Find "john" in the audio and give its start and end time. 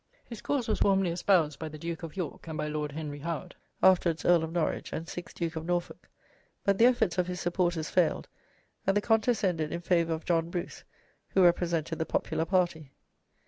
10.25-10.49